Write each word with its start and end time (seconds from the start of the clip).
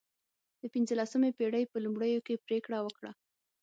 د 0.61 0.63
پنځلسمې 0.73 1.29
پېړۍ 1.37 1.63
په 1.71 1.77
لومړیو 1.85 2.19
کې 2.27 2.41
پرېکړه 2.45 2.77
وکړه. 2.81 3.11